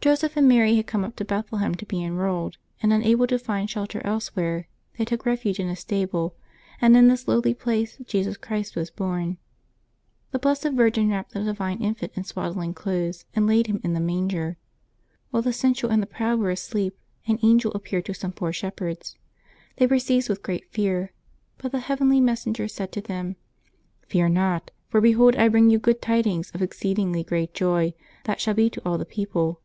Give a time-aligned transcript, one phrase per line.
[0.00, 3.68] Joseph and Mary had come up to Bethlehem to be enrolled, and, unable to find
[3.68, 6.36] shelter elsewhere, they took refuge in a stable,
[6.80, 9.36] and in this lowly place Jesus Christ was born.
[10.30, 13.98] The Blessed Virgin wrapped the divine Infant in swaddling clothes, and laid Him in the
[14.00, 14.56] manger.
[15.30, 16.96] While the sensual and the proud were asleep,
[17.26, 19.16] an angel appeared to some poor shepherds.
[19.78, 21.10] They were seized with great fear,
[21.58, 23.34] but the heavenly mes senger said to them:"
[24.06, 27.92] Fear not: for behold I bring you good tidings of exceeding great joy,
[28.22, 29.62] that shall be to all the people.